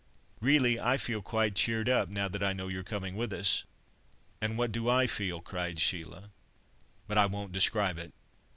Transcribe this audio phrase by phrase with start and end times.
[0.39, 3.65] Really I feel quite cheered up, now I know you're coming with us."
[4.41, 8.11] "And what do I feel?" cried Sheila—"but I won't describe it."